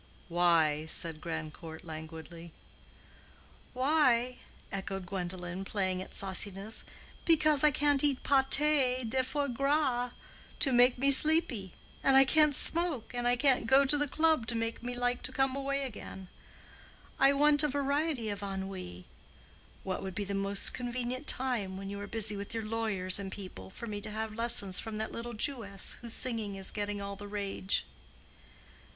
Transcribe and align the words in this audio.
"Why?" 0.29 0.87
said 0.87 1.21
Grandcourt, 1.21 1.85
languidly. 1.85 2.53
"Why?" 3.73 4.39
echoed 4.71 5.05
Gwendolen, 5.05 5.63
playing 5.63 6.01
at 6.01 6.15
sauciness; 6.15 6.83
"because 7.23 7.63
I 7.63 7.69
can't 7.69 8.03
eat 8.03 8.23
pâté 8.23 9.07
de 9.07 9.23
foie 9.23 9.47
gras 9.49 10.09
to 10.61 10.71
make 10.71 10.97
me 10.97 11.11
sleepy, 11.11 11.73
and 12.03 12.17
I 12.17 12.25
can't 12.25 12.55
smoke, 12.55 13.13
and 13.13 13.27
I 13.27 13.35
can't 13.35 13.67
go 13.67 13.85
to 13.85 13.95
the 13.95 14.07
club 14.07 14.47
to 14.47 14.55
make 14.55 14.81
me 14.81 14.95
like 14.95 15.21
to 15.21 15.31
come 15.31 15.55
away 15.55 15.83
again—I 15.85 17.33
want 17.33 17.61
a 17.61 17.67
variety 17.67 18.29
of 18.29 18.41
ennui. 18.41 19.05
What 19.83 20.01
would 20.01 20.15
be 20.15 20.23
the 20.25 20.33
most 20.33 20.73
convenient 20.73 21.27
time, 21.27 21.77
when 21.77 21.91
you 21.91 21.99
are 21.99 22.07
busy 22.07 22.35
with 22.35 22.55
your 22.55 22.65
lawyers 22.65 23.19
and 23.19 23.31
people, 23.31 23.69
for 23.69 23.85
me 23.85 24.01
to 24.01 24.09
have 24.09 24.33
lessons 24.33 24.79
from 24.79 24.97
that 24.97 25.11
little 25.11 25.33
Jewess, 25.33 25.97
whose 26.01 26.13
singing 26.13 26.55
is 26.55 26.71
getting 26.71 27.03
all 27.03 27.15
the 27.15 27.27
rage." 27.27 27.85